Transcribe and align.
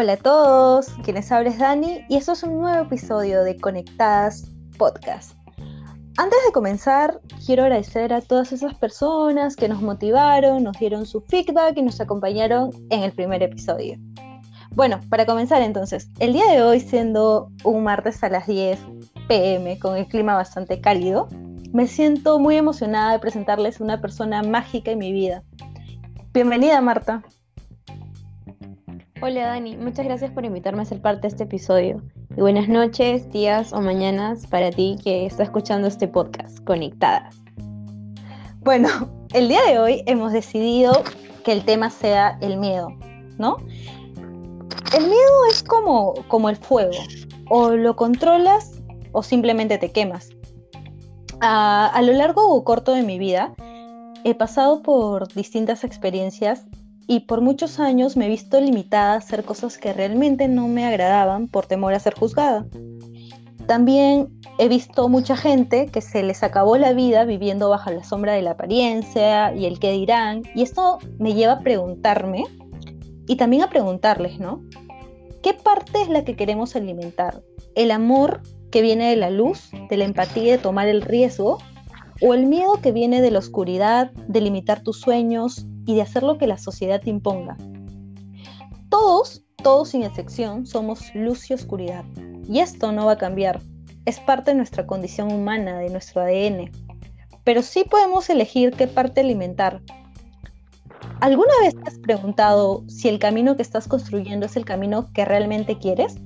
Hola 0.00 0.12
a 0.12 0.16
todos, 0.16 0.90
quienes 1.02 1.32
hables 1.32 1.58
Dani 1.58 2.04
y 2.08 2.14
esto 2.14 2.30
es 2.30 2.44
un 2.44 2.60
nuevo 2.60 2.84
episodio 2.84 3.42
de 3.42 3.56
Conectadas 3.56 4.48
Podcast. 4.78 5.32
Antes 6.16 6.38
de 6.46 6.52
comenzar, 6.52 7.20
quiero 7.44 7.64
agradecer 7.64 8.12
a 8.12 8.20
todas 8.20 8.52
esas 8.52 8.74
personas 8.74 9.56
que 9.56 9.68
nos 9.68 9.82
motivaron, 9.82 10.62
nos 10.62 10.78
dieron 10.78 11.04
su 11.04 11.20
feedback 11.22 11.78
y 11.78 11.82
nos 11.82 12.00
acompañaron 12.00 12.70
en 12.90 13.02
el 13.02 13.10
primer 13.10 13.42
episodio. 13.42 13.98
Bueno, 14.70 15.00
para 15.10 15.26
comenzar 15.26 15.62
entonces, 15.62 16.08
el 16.20 16.32
día 16.32 16.46
de 16.46 16.62
hoy 16.62 16.78
siendo 16.78 17.50
un 17.64 17.82
martes 17.82 18.22
a 18.22 18.28
las 18.28 18.46
10 18.46 18.78
pm 19.26 19.80
con 19.80 19.96
el 19.96 20.06
clima 20.06 20.36
bastante 20.36 20.80
cálido, 20.80 21.26
me 21.72 21.88
siento 21.88 22.38
muy 22.38 22.54
emocionada 22.54 23.14
de 23.14 23.18
presentarles 23.18 23.80
una 23.80 24.00
persona 24.00 24.44
mágica 24.44 24.92
en 24.92 24.98
mi 24.98 25.10
vida. 25.12 25.42
Bienvenida 26.32 26.80
Marta. 26.80 27.24
Hola 29.20 29.48
Dani, 29.48 29.76
muchas 29.76 30.04
gracias 30.04 30.30
por 30.30 30.44
invitarme 30.44 30.82
a 30.82 30.84
ser 30.84 31.02
parte 31.02 31.22
de 31.22 31.28
este 31.28 31.42
episodio. 31.42 32.00
Y 32.36 32.40
buenas 32.40 32.68
noches, 32.68 33.28
días 33.32 33.72
o 33.72 33.80
mañanas 33.80 34.46
para 34.46 34.70
ti 34.70 34.96
que 35.02 35.26
está 35.26 35.42
escuchando 35.42 35.88
este 35.88 36.06
podcast, 36.06 36.62
Conectadas. 36.62 37.34
Bueno, 38.60 38.88
el 39.32 39.48
día 39.48 39.60
de 39.64 39.80
hoy 39.80 40.04
hemos 40.06 40.32
decidido 40.32 41.02
que 41.44 41.50
el 41.50 41.64
tema 41.64 41.90
sea 41.90 42.38
el 42.40 42.58
miedo, 42.58 42.90
¿no? 43.38 43.56
El 44.96 45.02
miedo 45.02 45.46
es 45.50 45.64
como, 45.64 46.14
como 46.28 46.48
el 46.48 46.56
fuego, 46.56 46.92
o 47.50 47.70
lo 47.70 47.96
controlas 47.96 48.80
o 49.10 49.24
simplemente 49.24 49.78
te 49.78 49.90
quemas. 49.90 50.30
A, 51.40 51.88
a 51.88 52.02
lo 52.02 52.12
largo 52.12 52.54
o 52.54 52.62
corto 52.62 52.92
de 52.92 53.02
mi 53.02 53.18
vida, 53.18 53.52
he 54.22 54.36
pasado 54.36 54.80
por 54.80 55.26
distintas 55.34 55.82
experiencias 55.82 56.66
y 57.10 57.20
por 57.20 57.40
muchos 57.40 57.80
años 57.80 58.18
me 58.18 58.26
he 58.26 58.28
visto 58.28 58.60
limitada 58.60 59.14
a 59.14 59.16
hacer 59.16 59.42
cosas 59.42 59.78
que 59.78 59.94
realmente 59.94 60.46
no 60.46 60.68
me 60.68 60.84
agradaban 60.84 61.48
por 61.48 61.64
temor 61.64 61.94
a 61.94 62.00
ser 62.00 62.14
juzgada. 62.14 62.66
También 63.66 64.28
he 64.58 64.68
visto 64.68 65.08
mucha 65.08 65.34
gente 65.34 65.86
que 65.86 66.02
se 66.02 66.22
les 66.22 66.42
acabó 66.42 66.76
la 66.76 66.92
vida 66.92 67.24
viviendo 67.24 67.70
bajo 67.70 67.90
la 67.90 68.04
sombra 68.04 68.34
de 68.34 68.42
la 68.42 68.52
apariencia 68.52 69.54
y 69.54 69.64
el 69.64 69.78
qué 69.80 69.92
dirán, 69.92 70.42
y 70.54 70.62
esto 70.62 70.98
me 71.18 71.32
lleva 71.32 71.54
a 71.54 71.60
preguntarme 71.60 72.44
y 73.26 73.36
también 73.36 73.62
a 73.62 73.70
preguntarles, 73.70 74.38
¿no? 74.38 74.62
¿Qué 75.42 75.54
parte 75.54 76.02
es 76.02 76.10
la 76.10 76.24
que 76.24 76.36
queremos 76.36 76.76
alimentar? 76.76 77.42
¿El 77.74 77.90
amor 77.90 78.42
que 78.70 78.82
viene 78.82 79.08
de 79.08 79.16
la 79.16 79.30
luz, 79.30 79.70
de 79.88 79.96
la 79.96 80.04
empatía 80.04 80.52
de 80.52 80.58
tomar 80.58 80.88
el 80.88 81.00
riesgo? 81.00 81.58
¿O 82.20 82.34
el 82.34 82.46
miedo 82.46 82.80
que 82.82 82.92
viene 82.92 83.22
de 83.22 83.30
la 83.30 83.38
oscuridad, 83.38 84.10
de 84.10 84.40
limitar 84.40 84.82
tus 84.82 85.00
sueños, 85.00 85.66
y 85.88 85.94
de 85.94 86.02
hacer 86.02 86.22
lo 86.22 86.36
que 86.36 86.46
la 86.46 86.58
sociedad 86.58 87.00
te 87.00 87.08
imponga. 87.08 87.56
Todos, 88.90 89.42
todos 89.56 89.88
sin 89.88 90.02
excepción, 90.02 90.66
somos 90.66 91.14
luz 91.14 91.50
y 91.50 91.54
oscuridad. 91.54 92.04
Y 92.46 92.58
esto 92.58 92.92
no 92.92 93.06
va 93.06 93.12
a 93.12 93.18
cambiar. 93.18 93.62
Es 94.04 94.20
parte 94.20 94.50
de 94.50 94.58
nuestra 94.58 94.86
condición 94.86 95.32
humana, 95.32 95.78
de 95.78 95.88
nuestro 95.88 96.20
ADN. 96.20 96.70
Pero 97.42 97.62
sí 97.62 97.84
podemos 97.90 98.28
elegir 98.28 98.74
qué 98.74 98.86
parte 98.86 99.22
alimentar. 99.22 99.80
¿Alguna 101.22 101.54
vez 101.62 101.74
has 101.86 101.98
preguntado 102.00 102.84
si 102.86 103.08
el 103.08 103.18
camino 103.18 103.56
que 103.56 103.62
estás 103.62 103.88
construyendo 103.88 104.44
es 104.44 104.56
el 104.56 104.66
camino 104.66 105.10
que 105.14 105.24
realmente 105.24 105.78
quieres? 105.78 106.16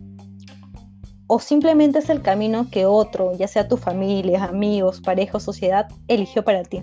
¿O 1.28 1.38
simplemente 1.38 2.00
es 2.00 2.10
el 2.10 2.20
camino 2.20 2.68
que 2.68 2.84
otro, 2.84 3.32
ya 3.36 3.46
sea 3.46 3.68
tu 3.68 3.76
familia, 3.76 4.42
amigos, 4.42 5.00
pareja 5.00 5.38
sociedad, 5.38 5.86
eligió 6.08 6.42
para 6.42 6.64
ti? 6.64 6.82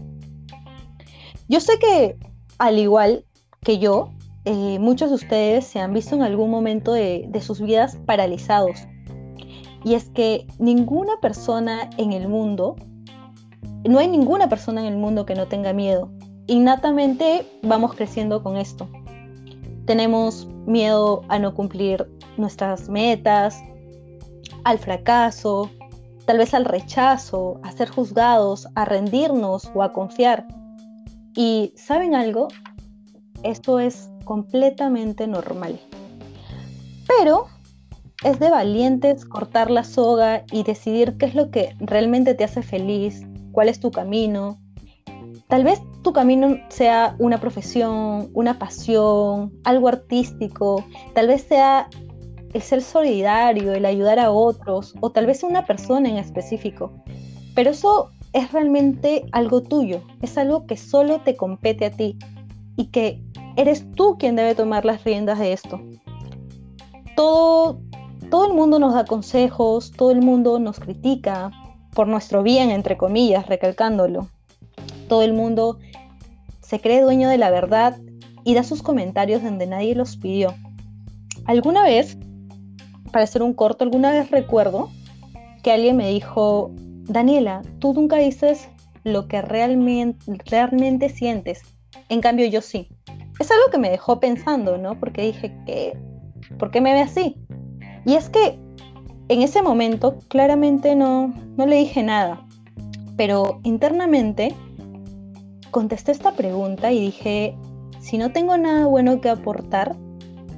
Yo 1.50 1.60
sé 1.60 1.78
que 1.78 2.18
al 2.60 2.78
igual 2.78 3.26
que 3.62 3.80
yo, 3.80 4.12
eh, 4.46 4.80
muchos 4.80 5.10
de 5.10 5.16
ustedes 5.16 5.66
se 5.66 5.80
han 5.80 5.94
visto 5.94 6.16
en 6.16 6.22
algún 6.22 6.50
momento 6.50 6.94
de, 6.94 7.26
de 7.28 7.42
sus 7.42 7.60
vidas 7.62 7.98
paralizados. 8.06 8.88
Y 9.84 9.96
es 9.96 10.10
que 10.10 10.46
ninguna 10.60 11.14
persona 11.22 11.90
en 11.98 12.14
el 12.14 12.28
mundo, 12.28 12.76
no 13.86 14.00
hay 14.00 14.08
ninguna 14.08 14.50
persona 14.50 14.82
en 14.82 14.88
el 14.88 14.98
mundo 14.98 15.26
que 15.26 15.36
no 15.36 15.48
tenga 15.48 15.74
miedo. 15.74 16.12
Innatamente 16.48 17.46
vamos 17.64 17.94
creciendo 17.94 18.44
con 18.44 18.58
esto. 18.58 18.88
Tenemos 19.86 20.48
miedo 20.66 21.24
a 21.30 21.40
no 21.40 21.54
cumplir 21.54 22.10
nuestras 22.38 22.90
metas, 22.90 23.62
al 24.64 24.80
fracaso, 24.80 25.70
tal 26.26 26.38
vez 26.38 26.54
al 26.54 26.66
rechazo, 26.66 27.60
a 27.64 27.72
ser 27.72 27.90
juzgados, 27.90 28.68
a 28.76 28.86
rendirnos 28.86 29.70
o 29.74 29.84
a 29.84 29.94
confiar. 29.94 30.46
Y 31.36 31.74
¿saben 31.76 32.16
algo? 32.16 32.48
Esto 33.44 33.80
es 33.80 34.10
completamente 34.26 35.28
normal. 35.28 35.80
Pero 37.08 37.48
es 38.24 38.40
de 38.40 38.50
valientes 38.50 39.26
cortar 39.26 39.72
la 39.72 39.84
soga 39.84 40.44
y 40.52 40.64
decidir 40.64 41.18
qué 41.18 41.26
es 41.26 41.36
lo 41.36 41.52
que 41.52 41.76
realmente 41.80 42.34
te 42.34 42.44
hace 42.44 42.62
feliz, 42.62 43.26
cuál 43.52 43.70
es 43.70 43.80
tu 43.80 43.92
camino. 43.92 44.60
Tal 45.48 45.64
vez 45.64 45.82
tu 46.04 46.14
camino 46.14 46.58
sea 46.70 47.16
una 47.18 47.40
profesión, 47.40 48.30
una 48.34 48.60
pasión, 48.60 49.52
algo 49.64 49.88
artístico, 49.88 50.86
tal 51.16 51.28
vez 51.28 51.44
sea 51.44 51.90
el 52.54 52.62
ser 52.62 52.82
solidario, 52.82 53.74
el 53.74 53.86
ayudar 53.86 54.20
a 54.20 54.32
otros, 54.32 54.96
o 55.00 55.12
tal 55.12 55.26
vez 55.26 55.44
una 55.44 55.66
persona 55.66 56.10
en 56.10 56.18
específico. 56.18 56.92
Pero 57.56 57.72
eso 57.72 58.12
es 58.34 58.52
realmente 58.52 59.26
algo 59.32 59.62
tuyo, 59.62 60.04
es 60.22 60.38
algo 60.38 60.66
que 60.66 60.78
solo 60.78 61.22
te 61.22 61.36
compete 61.36 61.86
a 61.86 61.92
ti 61.92 62.18
y 62.76 62.86
que 62.88 63.22
eres 63.56 63.86
tú 63.94 64.18
quien 64.18 64.36
debe 64.36 64.56
tomar 64.56 64.86
las 64.86 65.04
riendas 65.04 65.40
de 65.40 65.54
esto. 65.54 65.82
Todo, 67.16 67.82
todo 68.30 68.46
el 68.48 68.54
mundo 68.54 68.80
nos 68.80 68.94
da 68.94 69.06
consejos, 69.06 69.92
todo 69.92 70.12
el 70.12 70.22
mundo 70.22 70.60
nos 70.60 70.80
critica 70.80 71.52
por 71.94 72.08
nuestro 72.08 72.44
bien, 72.44 72.70
entre 72.70 72.98
comillas, 72.98 73.48
recalcándolo. 73.48 74.30
Todo 75.08 75.24
el 75.24 75.34
mundo 75.34 75.80
se 76.62 76.80
cree 76.80 77.02
dueño 77.02 77.30
de 77.30 77.38
la 77.38 77.50
verdad 77.50 77.98
y 78.44 78.54
da 78.54 78.64
sus 78.64 78.84
comentarios 78.84 79.44
donde 79.44 79.68
nadie 79.68 79.96
los 79.96 80.18
pidió. 80.18 80.54
Alguna 81.46 81.84
vez, 81.84 82.18
para 83.12 83.24
hacer 83.24 83.42
un 83.42 83.54
corto, 83.54 83.84
alguna 83.84 84.12
vez 84.12 84.30
recuerdo 84.30 84.90
que 85.64 85.72
alguien 85.72 85.98
me 85.98 86.10
dijo, 86.10 86.72
Daniela, 87.10 87.64
tú 87.80 87.94
nunca 87.94 88.18
dices 88.18 88.70
lo 89.04 89.28
que 89.28 89.42
realmente, 89.42 91.10
sientes. 91.10 91.62
En 92.08 92.22
cambio, 92.22 92.46
yo 92.46 92.62
sí. 92.62 92.88
Es 93.40 93.50
algo 93.50 93.72
que 93.72 93.80
me 93.80 93.90
dejó 93.90 94.20
pensando, 94.20 94.78
¿no? 94.78 95.00
Porque 95.00 95.24
dije, 95.24 95.56
¿qué? 95.66 95.98
¿Por 96.60 96.70
qué 96.70 96.82
me 96.82 96.94
ve 96.94 97.02
así? 97.02 97.36
Y 98.06 98.14
es 98.14 98.30
que 98.30 98.60
en 99.28 99.42
ese 99.42 99.64
momento 99.64 100.20
claramente 100.28 100.96
no, 100.96 101.34
no 101.58 101.66
le 101.66 101.78
dije 101.78 102.04
nada. 102.04 102.46
Pero 103.18 103.60
internamente 103.64 104.56
contesté 105.72 106.12
esta 106.12 106.34
pregunta 106.34 106.92
y 106.92 107.02
dije, 107.02 107.58
si 108.00 108.20
no 108.20 108.32
tengo 108.32 108.56
nada 108.58 108.86
bueno 108.86 109.20
que 109.20 109.30
aportar, 109.30 109.96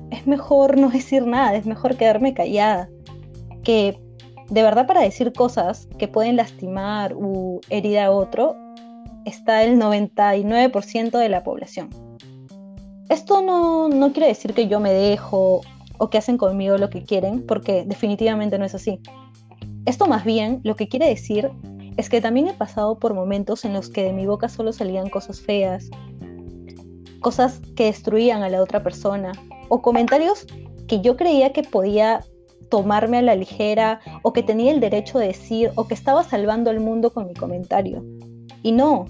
es 0.10 0.28
mejor 0.28 0.78
no 0.80 0.90
decir 0.90 1.26
nada, 1.26 1.56
es 1.56 1.66
mejor 1.66 1.96
quedarme 1.96 2.34
callada. 2.34 2.90
Que 3.64 3.98
de 4.52 4.64
verdad 4.64 4.86
para 4.86 5.02
decir 5.02 5.32
cosas 5.32 5.88
que 5.98 6.10
pueden 6.10 6.36
lastimar 6.36 7.16
u 7.16 7.62
herir 7.70 8.00
a 8.00 8.12
otro 8.12 8.58
está 9.24 9.64
el 9.64 9.80
99% 9.80 11.18
de 11.18 11.30
la 11.30 11.44
población. 11.44 11.90
Esto 13.08 13.42
no, 13.42 13.88
no 13.88 14.12
quiere 14.12 14.28
decir 14.28 14.54
que 14.54 14.68
yo 14.68 14.82
me 14.82 14.92
dejo 14.92 15.62
o 15.98 16.10
que 16.10 16.18
hacen 16.18 16.38
conmigo 16.38 16.78
lo 16.78 16.90
que 16.90 17.04
quieren, 17.04 17.46
porque 17.46 17.86
definitivamente 17.86 18.60
no 18.60 18.66
es 18.66 18.76
así. 18.76 19.00
Esto 19.86 20.08
más 20.08 20.26
bien 20.26 20.60
lo 20.64 20.76
que 20.76 20.90
quiere 20.90 21.08
decir 21.08 21.50
es 21.96 22.10
que 22.10 22.20
también 22.20 22.48
he 22.48 22.54
pasado 22.54 23.00
por 23.00 23.14
momentos 23.14 23.64
en 23.64 23.72
los 23.72 23.90
que 23.90 24.04
de 24.04 24.12
mi 24.12 24.26
boca 24.26 24.50
solo 24.50 24.74
salían 24.74 25.10
cosas 25.10 25.40
feas, 25.40 25.90
cosas 27.22 27.62
que 27.78 27.86
destruían 27.86 28.44
a 28.44 28.50
la 28.50 28.62
otra 28.62 28.84
persona, 28.84 29.32
o 29.70 29.82
comentarios 29.82 30.46
que 30.88 31.00
yo 31.00 31.16
creía 31.16 31.54
que 31.54 31.64
podía 31.64 32.26
tomarme 32.72 33.18
a 33.18 33.22
la 33.22 33.36
ligera 33.36 34.00
o 34.24 34.34
que 34.34 34.42
tenía 34.42 34.72
el 34.72 34.80
derecho 34.80 35.20
de 35.20 35.28
decir 35.28 35.72
o 35.76 35.88
que 35.88 35.94
estaba 35.94 36.24
salvando 36.24 36.72
al 36.72 36.80
mundo 36.80 37.14
con 37.14 37.28
mi 37.28 37.36
comentario. 37.36 38.04
Y 38.64 38.72
no, 38.72 39.06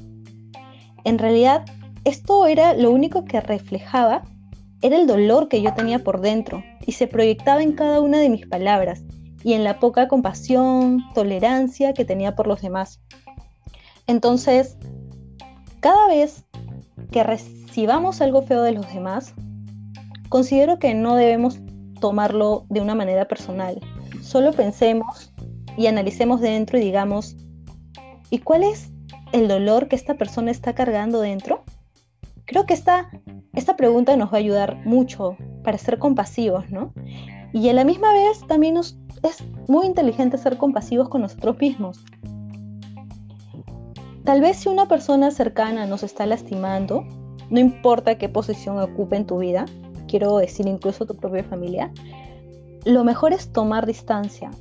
en 1.06 1.19
realidad 1.19 1.63
esto 2.04 2.48
era 2.48 2.74
lo 2.74 2.92
único 2.92 3.24
que 3.24 3.40
reflejaba, 3.40 4.24
era 4.81 4.98
el 4.98 5.06
dolor 5.06 5.48
que 5.48 5.62
yo 5.62 5.74
tenía 5.75 6.00
por 6.00 6.19
dentro 6.19 6.63
y 6.86 6.94
se 6.94 7.06
proyectaba 7.06 7.62
en 7.62 7.74
cada 7.74 8.02
una 8.02 8.18
de 8.18 8.30
mis 8.30 8.48
palabras 8.48 9.04
y 9.44 9.54
en 9.54 9.63
la 9.63 9.80
poca 9.80 10.08
compasión, 10.08 11.04
tolerancia 11.13 11.94
que 11.94 12.04
tenía 12.04 12.36
por 12.36 12.48
los 12.48 12.62
demás. 12.62 13.00
Entonces, 14.08 14.75
cada 15.80 16.08
vez 16.08 16.46
que 17.12 17.24
recibamos 17.24 18.22
algo 18.22 18.42
feo 18.42 18.63
de 18.63 18.72
los 18.72 18.92
demás, 18.92 19.36
considero 20.30 20.80
que 20.80 20.96
no 20.96 21.16
debemos 21.16 21.60
tomarlo 22.01 22.65
de 22.68 22.81
una 22.81 22.95
manera 22.95 23.30
personal. 23.30 23.80
Solo 24.21 24.51
pensemos 24.51 25.31
y 25.77 25.88
analicemos 25.88 26.42
dentro 26.42 26.77
y 26.77 26.81
digamos, 26.81 27.38
¿y 28.30 28.39
cuál 28.39 28.63
es 28.63 28.92
el 29.31 29.48
dolor 29.48 29.88
que 29.88 29.95
esta 29.95 30.15
persona 30.15 30.51
está 30.51 30.74
cargando 30.74 31.21
dentro? 31.21 31.63
Creo 32.44 32.65
que 32.65 32.74
esta, 32.74 33.09
esta 33.53 33.77
pregunta 33.77 34.18
nos 34.18 34.33
va 34.33 34.36
a 34.36 34.39
ayudar 34.39 34.86
mucho 34.86 35.38
para 35.63 35.77
ser 35.77 35.98
compasivos, 35.98 36.69
¿no? 36.69 36.94
Y 37.53 37.69
a 37.69 37.74
la 37.74 37.86
misma 37.86 38.12
vez 38.12 38.45
también 38.48 38.74
nos, 38.74 38.98
es 39.24 39.44
muy 39.69 39.86
inteligente 39.86 40.38
ser 40.38 40.57
compasivos 40.57 41.07
con 41.07 41.21
nosotros 41.21 41.57
mismos. 41.59 42.03
Tal 44.25 44.42
vez 44.42 44.57
si 44.57 44.69
una 44.69 44.88
persona 44.88 45.31
cercana 45.31 45.86
nos 45.86 46.03
está 46.03 46.25
lastimando, 46.25 47.06
no 47.50 47.59
importa 47.59 48.18
qué 48.18 48.30
posición 48.30 48.80
ocupe 48.80 49.18
en 49.18 49.25
tu 49.25 49.39
vida, 49.39 49.65
quiero 50.12 50.38
decir 50.38 50.68
incluso 50.68 51.06
tu 51.06 51.16
propia 51.16 51.44
familia, 51.44 51.92
lo 52.86 53.04
mejor 53.04 53.34
es 53.34 53.52
tomar 53.52 53.88
distancia. 53.88 54.52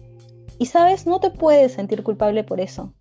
Y 0.58 0.66
sabes, 0.66 1.06
no 1.06 1.20
te 1.20 1.30
puedes 1.30 1.72
sentir 1.72 2.02
culpable 2.02 2.44
por 2.44 2.60
eso, 2.60 2.94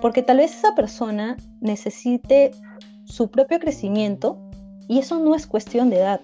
porque 0.00 0.22
tal 0.22 0.38
vez 0.38 0.56
esa 0.56 0.74
persona 0.74 1.36
necesite 1.60 2.52
su 3.04 3.30
propio 3.30 3.58
crecimiento 3.58 4.38
y 4.88 4.98
eso 4.98 5.18
no 5.18 5.34
es 5.34 5.46
cuestión 5.46 5.90
de 5.90 5.96
edad. 5.96 6.20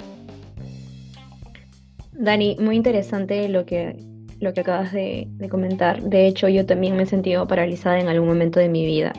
Dani, 2.12 2.56
muy 2.60 2.76
interesante 2.76 3.48
lo 3.48 3.64
que, 3.64 3.96
lo 4.40 4.52
que 4.52 4.60
acabas 4.60 4.92
de, 4.92 5.28
comentar. 5.50 6.02
De 6.02 6.26
hecho, 6.26 6.48
yo 6.48 6.66
también 6.66 6.96
me 6.96 7.04
he 7.04 7.06
sentido 7.06 7.46
paralizada 7.46 8.00
en 8.00 8.08
algún 8.08 8.28
momento 8.28 8.60
de 8.60 8.68
mi 8.68 8.84
vida. 8.84 9.12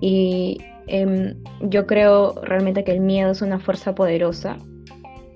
Y 0.00 0.58
em, 0.86 1.34
yo 1.62 1.86
creo 1.86 2.34
realmente 2.42 2.84
que 2.84 2.92
el 2.92 3.00
miedo 3.00 3.30
es 3.30 3.42
una 3.42 3.58
fuerza 3.58 3.94
poderosa. 3.94 4.56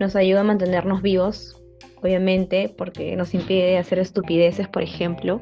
Nos 0.05 0.17
ayuda 0.17 0.41
a 0.41 0.45
mantenernos 0.45 1.01
vivos, 1.01 1.59
obviamente, 2.03 2.69
porque 2.77 3.17
nos 3.17 3.33
impide 3.33 3.79
hacer 3.79 3.99
estupideces, 3.99 4.69
por 4.69 4.83
ejemplo. 4.83 5.41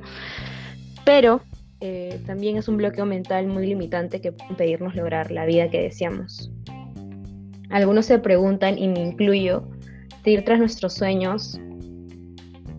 Pero 1.05 1.41
eh, 1.81 2.21
también 2.27 2.57
es 2.57 2.69
un 2.69 2.77
bloqueo 2.77 3.05
mental 3.05 3.49
muy 3.49 3.67
limitante 3.67 4.21
que 4.21 4.31
puede 4.31 4.51
impedirnos 4.51 4.95
lograr 4.95 5.33
la 5.33 5.47
vida 5.47 5.69
que 5.69 5.83
deseamos. 5.83 6.53
Algunos 7.71 8.07
se 8.07 8.21
preguntan, 8.21 8.79
y 8.79 8.87
me 8.87 9.01
incluyo, 9.01 9.69
de 10.23 10.31
ir 10.31 10.45
tras 10.45 10.61
nuestros 10.61 10.95
sueños, 10.95 11.59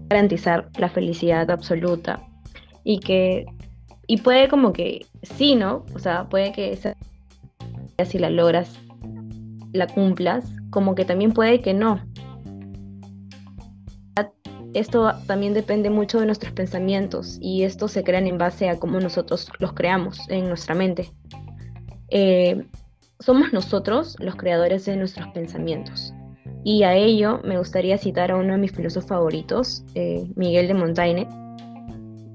garantizar 0.07 0.69
la 0.77 0.87
felicidad 0.87 1.51
absoluta 1.51 2.25
y 2.85 2.99
que 2.99 3.45
y 4.07 4.21
puede 4.21 4.47
como 4.47 4.71
que 4.71 5.05
sí, 5.21 5.55
¿no? 5.55 5.83
O 5.93 5.99
sea, 5.99 6.29
puede 6.29 6.53
que 6.53 6.79
si 8.05 8.19
la 8.19 8.29
logras, 8.29 8.79
la 9.73 9.87
cumplas, 9.87 10.45
como 10.73 10.95
que 10.95 11.05
también 11.05 11.31
puede 11.31 11.61
que 11.61 11.73
no. 11.73 12.01
Esto 14.73 15.13
también 15.27 15.53
depende 15.53 15.91
mucho 15.91 16.19
de 16.19 16.25
nuestros 16.25 16.51
pensamientos 16.51 17.37
y 17.39 17.61
estos 17.61 17.91
se 17.91 18.03
crean 18.03 18.25
en 18.25 18.39
base 18.39 18.69
a 18.69 18.79
cómo 18.79 18.99
nosotros 18.99 19.47
los 19.59 19.73
creamos 19.73 20.19
en 20.29 20.47
nuestra 20.47 20.73
mente. 20.73 21.11
Eh, 22.09 22.65
somos 23.19 23.53
nosotros 23.53 24.15
los 24.19 24.35
creadores 24.35 24.85
de 24.85 24.97
nuestros 24.97 25.27
pensamientos. 25.27 26.11
Y 26.63 26.81
a 26.81 26.95
ello 26.95 27.39
me 27.43 27.59
gustaría 27.59 27.99
citar 27.99 28.31
a 28.31 28.37
uno 28.37 28.53
de 28.53 28.57
mis 28.57 28.71
filósofos 28.71 29.09
favoritos, 29.09 29.83
eh, 29.93 30.27
Miguel 30.35 30.67
de 30.67 30.73
Montaigne. 30.73 31.27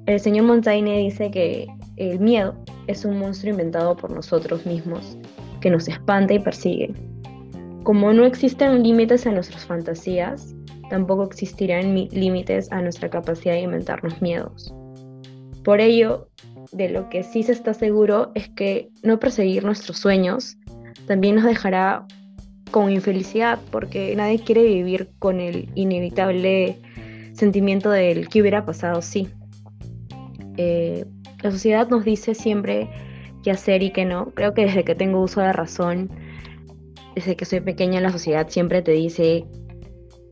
El 0.06 0.20
señor 0.20 0.46
Montaigne 0.46 0.99
dice 0.99 1.32
que 1.32 1.67
el 1.96 2.20
miedo 2.20 2.55
es 2.87 3.05
un 3.05 3.19
monstruo 3.19 3.50
inventado 3.50 3.96
por 3.96 4.12
nosotros 4.12 4.64
mismos, 4.64 5.19
que 5.61 5.70
nos 5.70 5.88
espanta 5.88 6.34
y 6.34 6.38
persigue. 6.38 6.94
Como 7.88 8.12
no 8.12 8.26
existen 8.26 8.82
límites 8.82 9.26
a 9.26 9.32
nuestras 9.32 9.64
fantasías, 9.64 10.55
tampoco 10.90 11.25
existirán 11.25 11.94
límites 11.94 12.70
a 12.70 12.82
nuestra 12.82 13.08
capacidad 13.08 13.55
de 13.55 13.62
inventarnos 13.62 14.20
miedos. 14.20 14.75
Por 15.64 15.81
ello, 15.81 16.29
de 16.70 16.90
lo 16.90 17.08
que 17.08 17.23
sí 17.23 17.43
se 17.43 17.52
está 17.52 17.73
seguro 17.73 18.31
es 18.35 18.50
que 18.50 18.90
no 19.02 19.19
perseguir 19.19 19.64
nuestros 19.64 19.96
sueños 19.96 20.58
también 21.06 21.37
nos 21.37 21.44
dejará 21.44 22.05
con 22.73 22.93
infelicidad, 22.93 23.58
porque 23.70 24.14
nadie 24.14 24.41
quiere 24.41 24.64
vivir 24.64 25.08
con 25.19 25.41
el 25.41 25.70
inevitable 25.75 26.76
sentimiento 27.32 27.88
del 27.88 28.29
que 28.29 28.43
hubiera 28.43 28.67
pasado 28.67 29.00
sí. 29.00 29.31
Eh, 30.58 31.06
la 31.43 31.50
sociedad 31.50 31.88
nos 31.88 32.05
dice 32.05 32.34
siempre 32.34 32.91
qué 33.43 33.50
hacer 33.50 33.82
y 33.82 33.93
qué 33.93 34.05
no. 34.05 34.26
Creo 34.34 34.52
que 34.52 34.67
desde 34.67 34.84
que 34.84 34.94
tengo 34.94 35.23
uso 35.23 35.41
de 35.41 35.55
razón, 35.55 36.11
desde 37.19 37.37
que 37.37 37.44
soy 37.44 37.61
pequeña, 37.61 38.00
la 38.00 38.12
sociedad 38.12 38.49
siempre 38.49 38.81
te 38.81 38.93
dice 38.93 39.44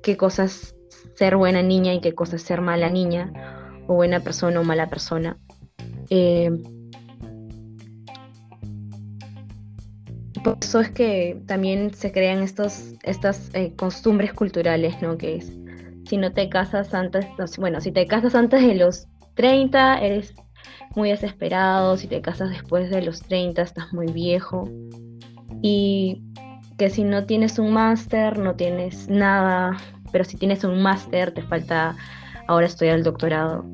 qué 0.05 0.17
cosas 0.17 0.77
ser 1.15 1.37
buena 1.37 1.61
niña 1.61 1.95
y 1.95 2.01
qué 2.01 2.15
cosas 2.15 2.43
ser 2.43 2.61
mala 2.61 2.89
niña, 2.91 3.33
o 3.89 3.95
buena 3.95 4.21
persona 4.21 4.61
o 4.61 4.65
mala 4.65 4.89
persona. 4.89 5.37
Eh, 6.11 6.51
por 10.45 10.59
eso 10.63 10.79
es 10.79 10.91
que 10.91 11.43
también 11.47 11.93
se 11.93 12.13
crean 12.13 12.43
estos, 12.43 12.93
estas 13.03 13.51
eh, 13.55 13.73
costumbres 13.75 14.33
culturales, 14.33 15.03
¿no? 15.03 15.19
Que 15.19 15.37
es, 15.37 15.53
si 16.09 16.17
no 16.17 16.33
te 16.33 16.49
casas 16.49 16.95
antes, 16.95 17.27
bueno, 17.59 17.81
si 17.81 17.91
te 17.91 18.07
casas 18.07 18.37
antes 18.37 18.63
de 18.63 18.77
los 18.77 19.09
30, 19.35 19.99
eres 19.99 20.35
muy 20.95 21.11
desesperado, 21.11 21.97
si 21.97 22.07
te 22.07 22.21
casas 22.21 22.51
después 22.51 22.91
de 22.91 23.03
los 23.03 23.23
30, 23.23 23.61
estás 23.61 23.93
muy 23.93 24.07
viejo. 24.07 24.71
Y 25.63 26.23
que 26.77 26.91
si 26.91 27.05
no 27.05 27.25
tienes 27.25 27.59
un 27.59 27.73
máster, 27.73 28.39
no 28.39 28.55
tienes 28.55 29.09
nada, 29.09 29.77
pero 30.13 30.25
si 30.25 30.37
tienes 30.37 30.65
un 30.65 30.83
máster, 30.83 31.33
te 31.33 31.43
falta 31.43 31.97
ahora 32.49 32.67
estudiar 32.67 32.97
el 32.97 33.05
doctorado. 33.05 33.65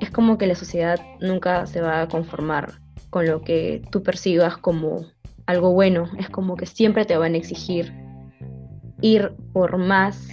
Es 0.00 0.10
como 0.10 0.38
que 0.38 0.46
la 0.46 0.54
sociedad 0.54 1.00
nunca 1.20 1.66
se 1.66 1.80
va 1.80 2.02
a 2.02 2.08
conformar 2.08 2.74
con 3.10 3.26
lo 3.26 3.42
que 3.42 3.82
tú 3.90 4.02
percibas 4.02 4.56
como 4.56 5.06
algo 5.46 5.72
bueno, 5.72 6.08
es 6.18 6.30
como 6.30 6.56
que 6.56 6.66
siempre 6.66 7.04
te 7.04 7.16
van 7.16 7.34
a 7.34 7.36
exigir 7.36 7.92
ir 9.00 9.32
por 9.52 9.76
más 9.76 10.28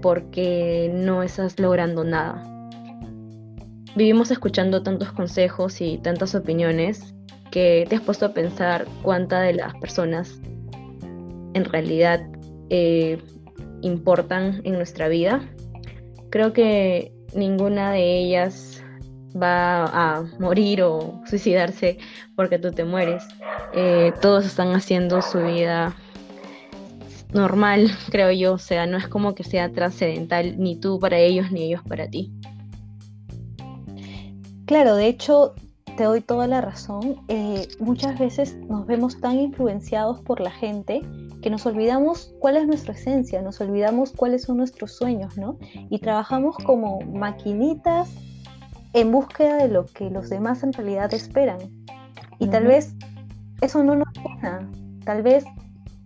porque 0.00 0.90
no 0.94 1.22
estás 1.22 1.58
logrando 1.58 2.04
nada. 2.04 2.48
Vivimos 3.94 4.30
escuchando 4.30 4.82
tantos 4.82 5.12
consejos 5.12 5.80
y 5.80 5.98
tantas 5.98 6.34
opiniones 6.34 7.14
que 7.50 7.84
te 7.88 7.96
has 7.96 8.02
puesto 8.02 8.26
a 8.26 8.32
pensar 8.32 8.86
cuántas 9.02 9.42
de 9.42 9.54
las 9.54 9.74
personas 9.74 10.40
en 11.54 11.64
realidad 11.64 12.26
eh, 12.70 13.18
importan 13.82 14.60
en 14.64 14.74
nuestra 14.74 15.08
vida. 15.08 15.48
Creo 16.30 16.52
que 16.52 17.12
ninguna 17.34 17.92
de 17.92 18.18
ellas 18.18 18.82
va 19.40 19.84
a 19.84 20.22
morir 20.38 20.82
o 20.82 21.20
suicidarse 21.26 21.98
porque 22.36 22.58
tú 22.58 22.72
te 22.72 22.84
mueres. 22.84 23.24
Eh, 23.74 24.12
todos 24.20 24.46
están 24.46 24.72
haciendo 24.74 25.22
su 25.22 25.42
vida 25.42 25.94
normal, 27.32 27.90
creo 28.10 28.30
yo. 28.30 28.54
O 28.54 28.58
sea, 28.58 28.86
no 28.86 28.96
es 28.96 29.08
como 29.08 29.34
que 29.34 29.44
sea 29.44 29.70
trascendental 29.70 30.58
ni 30.58 30.76
tú 30.76 30.98
para 30.98 31.18
ellos 31.18 31.50
ni 31.50 31.64
ellos 31.64 31.82
para 31.86 32.08
ti. 32.08 32.32
Claro, 34.66 34.96
de 34.96 35.08
hecho, 35.08 35.54
te 35.96 36.04
doy 36.04 36.20
toda 36.20 36.46
la 36.46 36.60
razón. 36.60 37.16
Eh, 37.28 37.68
muchas 37.78 38.18
veces 38.18 38.56
nos 38.68 38.86
vemos 38.86 39.20
tan 39.20 39.38
influenciados 39.38 40.20
por 40.20 40.40
la 40.40 40.50
gente 40.50 41.02
que 41.42 41.50
nos 41.50 41.66
olvidamos 41.66 42.34
cuál 42.38 42.56
es 42.56 42.66
nuestra 42.66 42.94
esencia, 42.94 43.42
nos 43.42 43.60
olvidamos 43.60 44.12
cuáles 44.12 44.42
son 44.42 44.56
nuestros 44.56 44.92
sueños, 44.92 45.36
¿no? 45.36 45.58
Y 45.90 45.98
trabajamos 45.98 46.56
como 46.56 47.00
maquinitas 47.00 48.10
en 48.92 49.10
búsqueda 49.10 49.56
de 49.56 49.68
lo 49.68 49.86
que 49.86 50.08
los 50.08 50.30
demás 50.30 50.62
en 50.62 50.72
realidad 50.72 51.12
esperan. 51.12 51.58
Y 52.38 52.46
tal 52.46 52.66
vez 52.66 52.94
eso 53.60 53.82
no 53.82 53.96
nos 53.96 54.08
llena, 54.14 54.70
tal 55.04 55.22
vez 55.22 55.44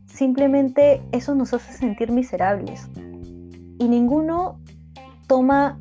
simplemente 0.06 1.02
eso 1.12 1.34
nos 1.34 1.52
hace 1.52 1.72
sentir 1.72 2.10
miserables. 2.10 2.88
Y 3.78 3.88
ninguno 3.88 4.58
toma 5.26 5.78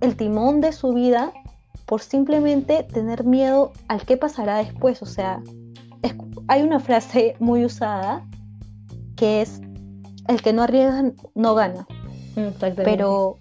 el 0.00 0.16
timón 0.16 0.60
de 0.60 0.72
su 0.72 0.92
vida 0.92 1.32
por 1.84 2.00
simplemente 2.00 2.82
tener 2.82 3.24
miedo 3.24 3.72
al 3.88 4.04
qué 4.04 4.16
pasará 4.16 4.56
después. 4.56 5.02
O 5.02 5.06
sea, 5.06 5.42
hay 6.48 6.62
una 6.62 6.80
frase 6.80 7.36
muy 7.38 7.64
usada 7.64 8.26
que 9.16 9.42
es, 9.42 9.60
el 10.28 10.42
que 10.42 10.52
no 10.52 10.62
arriesga 10.62 11.12
no 11.34 11.54
gana. 11.54 11.86
Pero 12.76 13.38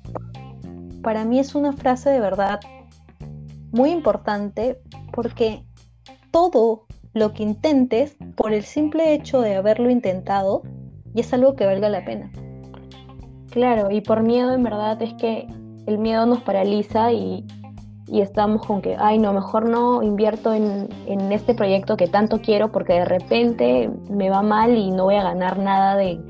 para 1.02 1.26
mí 1.26 1.40
es 1.40 1.54
una 1.54 1.74
frase 1.74 2.10
de 2.10 2.20
verdad 2.20 2.60
muy 3.72 3.92
importante 3.92 4.80
porque 5.12 5.66
todo 6.32 6.86
lo 7.14 7.34
que 7.34 7.44
intentes, 7.44 8.16
por 8.36 8.54
el 8.54 8.64
simple 8.64 9.14
hecho 9.14 9.42
de 9.42 9.56
haberlo 9.56 9.90
intentado, 9.90 10.64
y 11.14 11.22
es 11.22 11.34
algo 11.34 11.56
que 11.56 11.66
valga 11.66 11.88
la 11.90 12.04
pena. 12.04 12.30
Claro, 13.52 13.90
y 13.90 14.02
por 14.02 14.22
miedo 14.22 14.54
en 14.54 14.64
verdad 14.64 15.02
es 15.02 15.14
que 15.14 15.48
el 15.86 15.98
miedo 15.98 16.26
nos 16.26 16.42
paraliza 16.42 17.14
y, 17.14 17.46
estamos 18.12 18.66
con 18.66 18.82
que, 18.82 18.96
ay, 19.00 19.18
no, 19.18 19.34
mejor 19.34 19.68
no 19.68 20.04
invierto 20.04 20.54
en, 20.54 20.90
este 21.32 21.54
proyecto 21.56 21.98
que 21.98 22.08
tanto 22.08 22.40
quiero 22.40 22.72
porque 22.72 22.94
de 22.94 23.06
repente 23.06 23.90
me 24.10 24.30
va 24.30 24.42
mal 24.42 24.78
y 24.78 24.92
no 24.92 25.06
voy 25.06 25.16
a 25.16 25.24
ganar 25.24 25.58
nada 25.58 25.96
de, 25.96 26.22